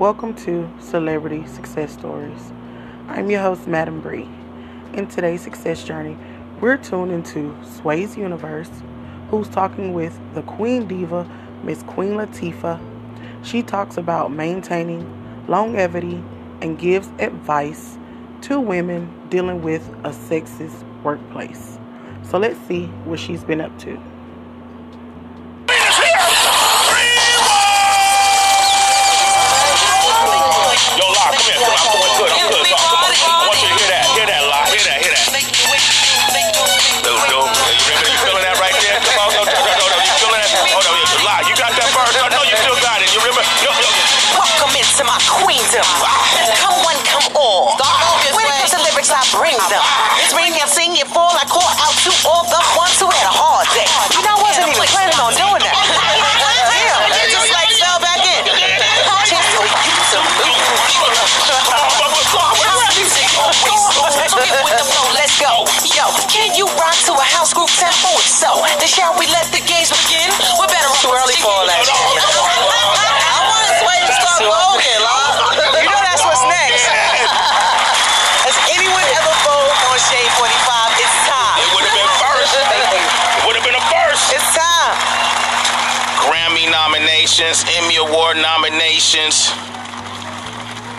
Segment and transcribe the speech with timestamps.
[0.00, 2.54] Welcome to Celebrity Success Stories.
[3.06, 4.26] I'm your host, Madam Bree.
[4.94, 6.16] In today's success journey,
[6.58, 8.70] we're tuned into Sway's Universe,
[9.28, 11.30] who's talking with the Queen Diva,
[11.64, 12.80] Miss Queen Latifah.
[13.44, 15.04] She talks about maintaining
[15.48, 16.24] longevity
[16.62, 17.98] and gives advice
[18.40, 21.78] to women dealing with a sexist workplace.
[22.22, 24.00] So let's see what she's been up to.
[87.40, 89.50] Nominations, Emmy Award nominations,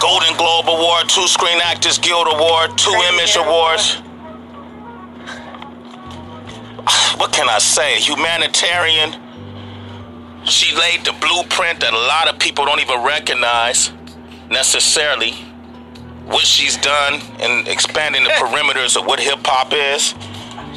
[0.00, 3.96] Golden Globe Award, two Screen Actors Guild Award, two Image Awards.
[7.18, 7.98] What can I say?
[8.00, 9.16] Humanitarian.
[10.44, 13.90] She laid the blueprint that a lot of people don't even recognize
[14.48, 15.32] necessarily.
[16.26, 20.14] What she's done in expanding the perimeters of what hip hop is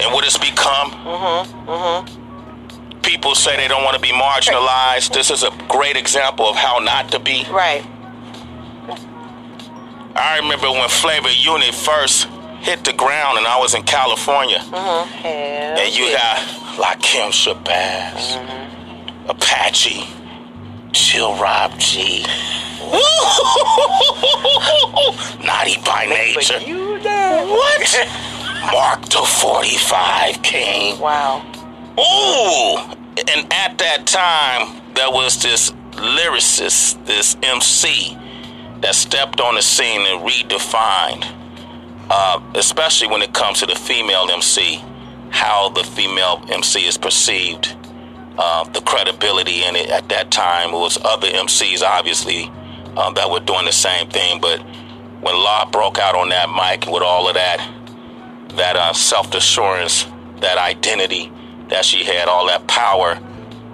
[0.00, 2.19] and what it's become mm-hmm, mm-hmm.
[3.02, 5.12] People say they don't want to be marginalized.
[5.12, 7.44] This is a great example of how not to be.
[7.50, 7.84] Right.
[10.16, 12.26] I remember when Flavor Unit first
[12.60, 14.58] hit the ground and I was in California.
[14.58, 15.26] Mm-hmm.
[15.26, 16.38] And you got
[16.76, 18.36] Lakim Shabazz,
[19.28, 20.04] Apache,
[20.92, 22.24] Chill Rob G.
[25.44, 26.58] Naughty by nature.
[26.60, 28.08] What?
[28.72, 30.98] Mark the 45 King.
[31.00, 31.49] Wow.
[32.00, 32.78] Ooh!
[33.18, 38.16] And at that time, there was this lyricist, this MC,
[38.80, 41.26] that stepped on the scene and redefined,
[42.08, 44.82] uh, especially when it comes to the female MC,
[45.28, 47.76] how the female MC is perceived,
[48.38, 49.90] uh, the credibility in it.
[49.90, 52.50] At that time, it was other MCs, obviously,
[52.96, 54.40] uh, that were doing the same thing.
[54.40, 54.60] But
[55.20, 57.58] when Law broke out on that mic with all of that,
[58.54, 60.06] that uh, self assurance,
[60.40, 61.30] that identity
[61.70, 63.18] that she had, all that power,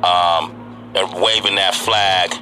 [0.05, 0.53] um,
[0.95, 2.35] and waving that flag,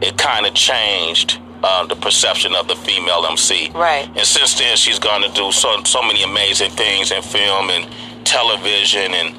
[0.00, 3.70] it kind of changed uh, the perception of the female MC.
[3.74, 4.08] Right.
[4.16, 7.86] And since then, she's gone to do so so many amazing things in film and
[8.24, 9.36] television and.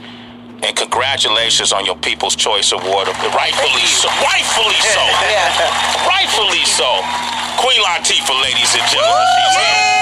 [0.64, 3.08] And congratulations on your People's Choice Award.
[3.08, 4.08] Rightfully so.
[4.22, 5.02] Rightfully so.
[5.26, 6.08] Yeah.
[6.08, 6.86] Rightfully so.
[7.58, 10.01] Queen Latifah, ladies and gentlemen.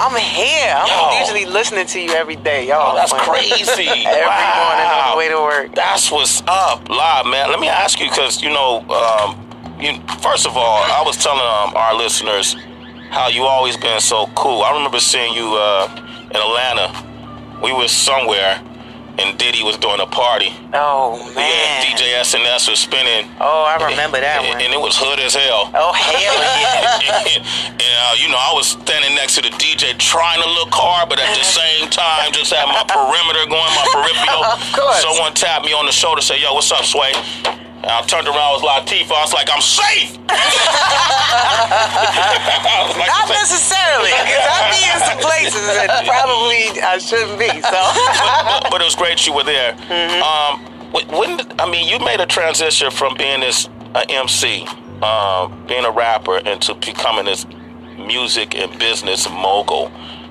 [0.00, 0.56] She's here.
[0.56, 0.96] Yeah, I'm here.
[0.96, 1.20] I'm Yo.
[1.20, 2.92] usually listening to you every day, y'all.
[2.92, 3.88] Oh, that's crazy.
[3.88, 5.74] Every morning on the way to work.
[5.74, 7.50] That's what's up, live man.
[7.50, 9.36] Let me ask you, because you know, um,
[9.80, 12.56] you, first of all, I was telling um, our listeners
[13.10, 14.62] how you always been so cool.
[14.62, 15.88] I remember seeing you uh,
[16.30, 17.60] in Atlanta.
[17.62, 18.62] We were somewhere,
[19.18, 20.52] and Diddy was doing a party.
[20.72, 21.48] Oh man.
[21.48, 23.30] Yeah, DJ SNS was spinning.
[23.40, 24.62] Oh, I remember that and, one.
[24.62, 25.70] And it was hood as hell.
[25.74, 27.34] Oh hell yeah.
[27.74, 31.08] and uh, you know, I was standing next to the DJ trying to look hard,
[31.08, 34.44] but at the same time, just had my perimeter going, my peripheral.
[34.44, 35.02] Of course.
[35.02, 37.12] Someone tapped me on the shoulder, said, "Yo, what's up, Sway?"
[37.82, 39.12] And I turned around, it was Latifah.
[39.16, 40.18] I was like, "I'm safe."
[42.98, 47.48] Like, Not safe." necessarily, because I be in some places that probably I shouldn't be.
[47.48, 47.80] So
[48.60, 49.72] but, but it was great you were there.
[50.22, 50.60] Um,
[50.92, 54.66] wh- when I mean, you made a transition from being this uh, MC,
[55.02, 57.46] um, being a rapper, into becoming this
[57.98, 59.90] music and business mogul.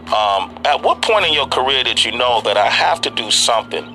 [0.10, 3.30] Um, at what point in your career did you know that I have to do
[3.30, 3.86] something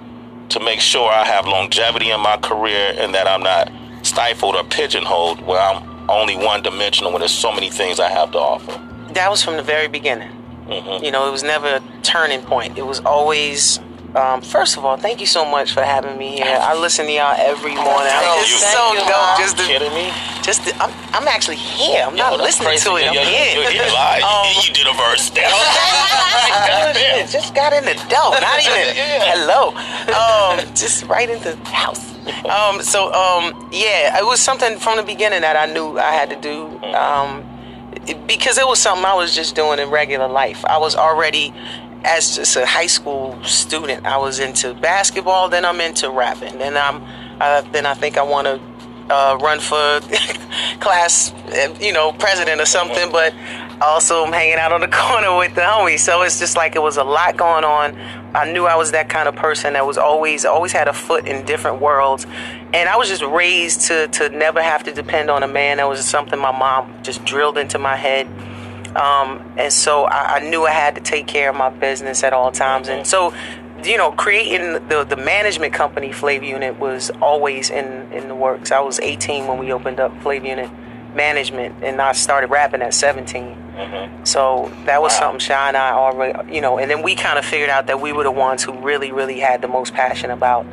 [0.50, 4.64] to make sure I have longevity in my career and that I'm not stifled or
[4.64, 8.80] pigeonholed where I'm only one dimensional when there's so many things I have to offer?
[9.14, 10.30] that was from the very beginning.
[10.66, 11.04] Mm-hmm.
[11.04, 12.78] You know, it was never a turning point.
[12.78, 13.80] It was always.
[14.14, 16.58] Um, first of all, thank you so much for having me here.
[16.60, 18.14] I listen to y'all every morning.
[18.14, 18.58] Thank It's you.
[18.58, 19.08] so you, dope.
[19.10, 19.38] Mom.
[19.40, 20.12] Just to, Kidding me?
[20.42, 22.04] just to, I'm, I'm actually here.
[22.06, 22.90] I'm Yo, not that's listening crazy.
[22.90, 23.08] to it.
[23.08, 23.70] I'm Yeah, yeah, here.
[23.70, 24.22] You, you, lied.
[24.30, 25.50] Um, you did a verse there.
[26.96, 28.30] It just got in the dough.
[28.38, 29.70] Not even hello.
[30.14, 32.12] Um, just right into the house.
[32.44, 36.30] Um, so um, yeah, it was something from the beginning that I knew I had
[36.30, 36.66] to do.
[36.94, 37.44] Um,
[38.26, 40.64] because it was something I was just doing in regular life.
[40.66, 41.52] I was already
[42.04, 44.06] as just a high school student.
[44.06, 45.48] I was into basketball.
[45.48, 46.58] Then I'm into rapping.
[46.58, 47.02] Then I'm.
[47.40, 48.60] Uh, then I think I want to
[49.12, 50.00] uh, run for
[50.80, 53.10] class, uh, you know, president or something.
[53.10, 53.34] But
[53.80, 56.00] also I'm hanging out on the corner with the homies.
[56.00, 57.96] So it's just like it was a lot going on.
[58.34, 61.26] I knew I was that kind of person that was always always had a foot
[61.26, 62.26] in different worlds,
[62.72, 65.76] and I was just raised to to never have to depend on a man.
[65.76, 68.28] That was something my mom just drilled into my head.
[68.96, 72.32] Um, and so I, I knew I had to take care of my business at
[72.32, 72.88] all times.
[72.88, 73.34] And so,
[73.82, 78.70] you know, creating the, the management company, Flav Unit, was always in, in the works.
[78.70, 80.70] I was 18 when we opened up Flav Unit
[81.14, 83.64] Management, and I started rapping at 17.
[84.24, 87.44] So that was something Shy and I already, you know, and then we kind of
[87.44, 90.64] figured out that we were the ones who really, really had the most passion about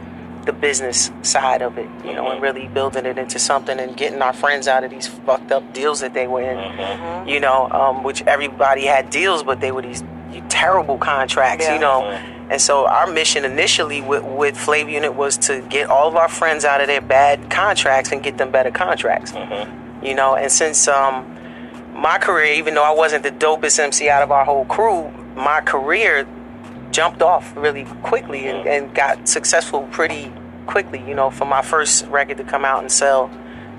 [0.45, 4.21] the business side of it, you know, and really building it into something and getting
[4.21, 8.03] our friends out of these fucked up deals that they were in, you know, um,
[8.03, 10.03] which everybody had deals, but they were these
[10.49, 12.03] terrible contracts, you know.
[12.49, 16.27] And so our mission initially with, with Flav Unit was to get all of our
[16.27, 19.31] friends out of their bad contracts and get them better contracts,
[20.03, 20.35] you know.
[20.35, 21.37] And since um,
[21.93, 25.61] my career, even though I wasn't the dopest MC out of our whole crew, my
[25.61, 26.27] career
[26.91, 30.31] jumped off really quickly and, and got successful pretty
[30.67, 31.03] quickly.
[31.07, 33.29] You know, for my first record to come out and sell,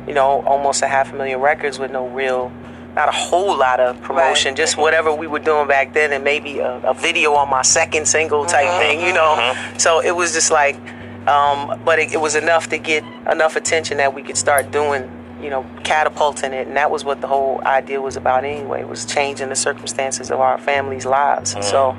[0.07, 2.51] you know, almost a half a million records with no real,
[2.95, 6.59] not a whole lot of promotion, just whatever we were doing back then, and maybe
[6.59, 8.81] a, a video on my second single type mm-hmm.
[8.81, 9.01] thing.
[9.01, 9.79] You know, mm-hmm.
[9.79, 10.77] so it was just like,
[11.29, 15.11] um, but it, it was enough to get enough attention that we could start doing
[15.43, 18.85] you know, catapulting it, and that was what the whole idea was about anyway.
[18.85, 21.55] Was changing the circumstances of our families' lives.
[21.55, 21.97] And so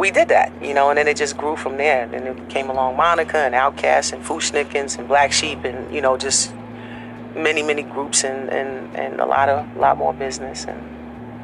[0.00, 2.04] we did that, you know, and then it just grew from there.
[2.04, 6.00] And then it came along Monica and Outkast and Fu-Schnickens and Black Sheep and you
[6.00, 6.54] know just
[7.36, 10.80] many many groups and and and a lot of lot more business and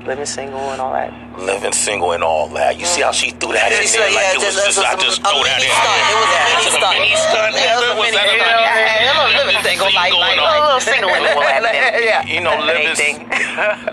[0.07, 1.13] living single and all that.
[1.39, 2.79] living single and all that.
[2.79, 3.87] You see how she threw that in there?
[3.87, 5.69] said, Like yeah, it was just- just, that's I a- just a throw that in
[5.69, 6.07] there.
[6.07, 6.97] It was a mini Just stunt.
[6.97, 7.53] mini stunt.
[7.55, 10.39] Yeah, it was a mini- that you know, yeah, a little living single, like- going
[10.39, 11.63] like a little single in the lap.
[12.01, 12.23] Yeah.
[12.27, 12.95] You know, living,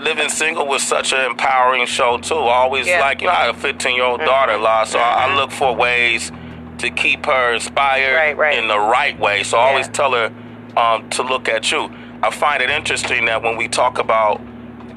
[0.04, 2.38] living single was such an empowering show too.
[2.38, 3.00] I always Yeah.
[3.00, 5.74] like, you know, I have a 15 year old daughter-in-law, so I, I look for
[5.74, 6.30] ways
[6.78, 8.58] to keep her inspired Right, right.
[8.58, 9.42] in the right way.
[9.42, 10.32] So I always tell her
[10.76, 11.90] um, to look at you.
[12.22, 14.40] I find it interesting that when we talk about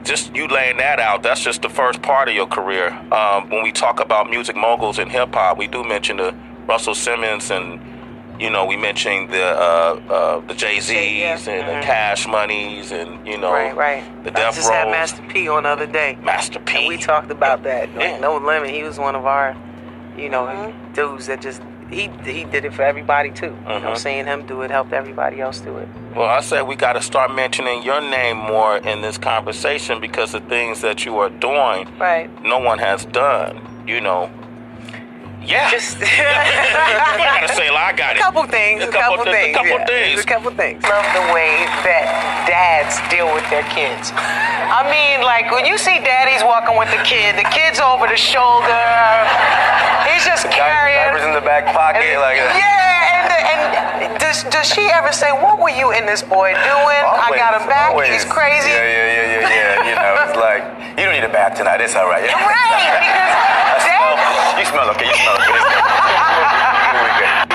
[0.03, 2.89] just you laying that out, that's just the first part of your career.
[3.11, 6.35] Um, when we talk about music moguls in hip hop, we do mention the
[6.67, 7.79] Russell Simmons and
[8.39, 10.91] you know we mentioned the uh, uh, the Jay Z's
[11.47, 11.51] Yeah.
[11.51, 14.23] and the Cash Monies and you know Right, right.
[14.23, 16.17] the I Death just had Master P on the other day.
[16.21, 16.77] Master P.
[16.79, 17.89] And we talked about that.
[17.97, 18.19] Yeah.
[18.19, 18.69] No limit.
[18.69, 19.55] He was one of our,
[20.17, 23.55] you know, dudes that just he he did it for everybody too.
[23.67, 23.97] You know, Mhm.
[23.97, 25.87] seeing him do it helped everybody else do it.
[26.15, 30.31] Well, I said we got to start mentioning your name more in this conversation because
[30.33, 32.29] the things that you are doing, Right.
[32.43, 33.61] no one has done.
[33.87, 34.29] You know.
[35.47, 35.71] Yeah.
[35.71, 38.21] Just I gotta say, like, I got a it.
[38.21, 38.83] couple things.
[38.83, 39.55] A couple, thi- things.
[39.55, 39.87] A couple yeah.
[39.87, 40.15] things.
[40.19, 40.83] A couple things.
[40.83, 44.11] Love the way that dads deal with their kids.
[44.11, 48.19] I mean, like when you see daddies walking with the kid, the kid's over the
[48.19, 48.75] shoulder.
[50.11, 50.99] He's just carrying.
[51.15, 53.61] Diapers in the back pocket, And- like uh, yeah, and, and
[54.19, 57.03] does, does she ever say, "What were you in this boy doing?
[57.07, 57.95] I got him back.
[57.95, 58.11] always.
[58.11, 59.87] He's crazy." Yeah, yeah, yeah, yeah, yeah.
[59.87, 60.63] You know, it's like
[60.99, 61.79] you don't need a bath tonight.
[61.79, 62.27] It's all right.
[62.27, 63.31] Right, because
[64.57, 65.05] I smell, you smell okay.
[65.05, 65.53] You smell okay.
[65.53, 67.47] Here we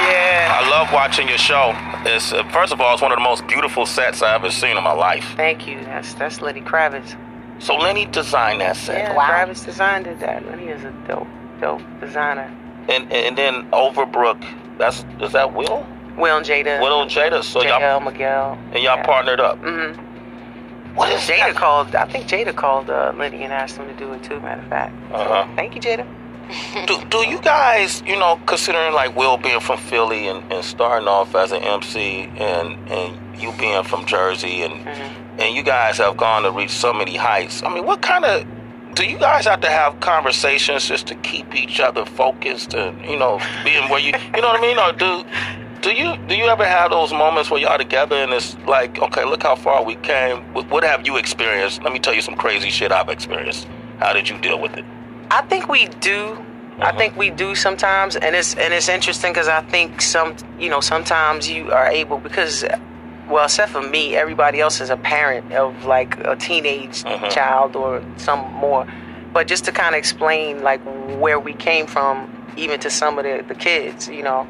[0.93, 1.73] watching your show.
[2.05, 4.77] It's uh, first of all, it's one of the most beautiful sets I've ever seen
[4.77, 5.33] in my life.
[5.37, 5.81] Thank you.
[5.85, 7.17] That's that's Lenny Kravitz.
[7.63, 8.99] So Lenny designed that set.
[8.99, 10.21] Yeah, Kravitz designed it.
[10.21, 11.27] That Lenny is a dope,
[11.61, 12.53] dope designer.
[12.89, 14.43] And and then Overbrook,
[14.79, 15.87] that's is that Will?
[16.17, 16.81] Will and Jada.
[16.83, 17.43] Will and Jada.
[17.43, 18.59] So Jada y'all Miguel.
[18.73, 19.07] and y'all yeah.
[19.07, 19.61] partnered up.
[19.63, 20.95] Mm-hmm.
[20.95, 21.57] What is Jada that?
[21.57, 21.95] called.
[21.95, 24.39] I think Jada called uh, Lenny and asked him to do it too.
[24.41, 24.95] Matter of fact.
[25.11, 25.47] So, Uh-huh.
[25.57, 26.07] thank you, Jada.
[26.87, 31.09] Do, do you guys, you know, considering like Will being from Philly and, and starting
[31.09, 35.41] off as an MC and and you being from Jersey and Mm-hmm.
[35.41, 37.63] and you guys have gone to reach so many heights.
[37.63, 38.47] I mean, what kind of
[38.95, 43.17] do you guys have to have conversations just to keep each other focused and you
[43.19, 44.79] know being where you you know what I mean?
[44.79, 45.25] Or do
[45.81, 49.25] do you do you ever have those moments where y'all together and it's like, okay,
[49.25, 50.43] look how far we came.
[50.53, 51.83] What, what have you experienced?
[51.83, 53.67] Let me tell you some crazy shit I've experienced.
[53.99, 54.85] How did you deal with it?
[55.35, 56.37] I think we do.
[56.81, 60.69] I think we do sometimes, and it's and it's interesting because I think some, you
[60.69, 62.65] know, sometimes you are able because,
[63.31, 67.31] well, except for me, everybody else is a parent of like a teenage Mhm.
[67.31, 68.87] child or some more.
[69.33, 70.81] But just to kind of explain like
[71.23, 72.15] where we came from,
[72.57, 74.47] even to some of the, the kids, you know,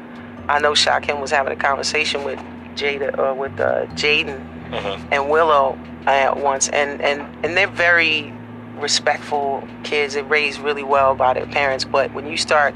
[0.49, 2.39] I know Shakim was having a conversation with
[2.75, 4.39] Jada or with uh, Jaden
[4.71, 4.99] Mhm.
[5.11, 8.33] and Willow uh, once, and and and they're very
[8.83, 10.13] respectful kids.
[10.13, 12.75] They're raised really well by their parents, but when you start,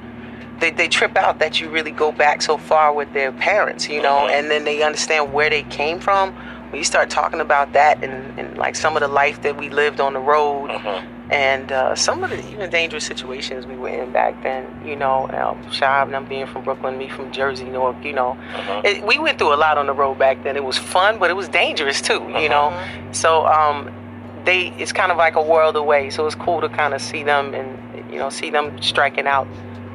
[0.60, 4.02] they they trip out that you really go back so far with their parents, you
[4.02, 4.32] know, Mhm.
[4.40, 6.34] and then they understand where they came from.
[6.70, 9.70] When you start talking about that and, and like some of the life that we
[9.70, 11.04] lived on the road, Mhm.
[11.30, 15.30] and uh, some of the even dangerous situations we were in back then, you know,
[15.40, 18.86] um, Shab and I'm being from Brooklyn, me from Jersey, Newark, you know, Mhm.
[18.86, 20.56] it, we went through a lot on the road back then.
[20.58, 22.74] It was fun, but it was dangerous too, you know.
[23.12, 23.90] So um,
[24.48, 26.10] they, it's kind of like a world away.
[26.10, 29.48] So it's cool to kind of see them and you know see them striking out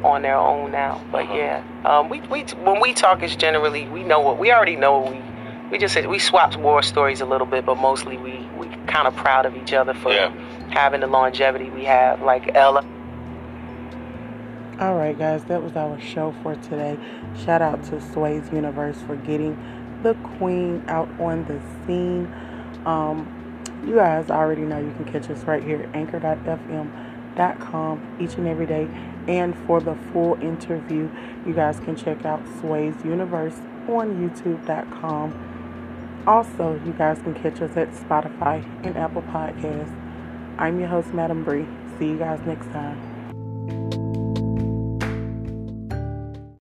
[0.04, 1.02] on their own now.
[1.10, 4.76] But yeah, um, we we when we talk, it's generally we know what we already
[4.76, 4.98] know.
[5.00, 5.22] What we
[5.72, 9.16] we just we swapped war stories a little bit, but mostly we we kind of
[9.16, 10.30] proud of each other for Yeah.
[10.70, 12.20] having the longevity we have.
[12.22, 12.84] Like Ella.
[14.80, 16.98] All right, guys, that was our show for today.
[17.44, 19.56] Shout out to Sway's Universe for getting
[20.02, 22.26] the queen out on the scene.
[22.84, 23.28] Um,
[23.84, 26.96] you guys already know you can catch us right here at anchor.fm.com
[28.20, 28.88] each and every day.
[29.28, 31.08] And for the full interview,
[31.46, 36.24] you guys can check out Sway's Universe on youtube.com.
[36.26, 39.98] Also, you guys can catch us at Spotify and Apple Podcasts.
[40.58, 41.66] I'm your host, Madam Bree.
[41.98, 43.91] See you guys next time.